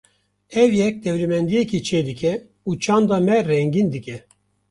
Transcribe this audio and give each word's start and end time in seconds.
Ev 0.61 0.71
yek 0.79 1.03
dewlemendiyekê 1.03 1.79
çêdike 1.87 2.33
û 2.69 2.79
çanda 2.83 3.17
me 3.27 3.37
rengîn 3.49 3.87
dike. 3.93 4.17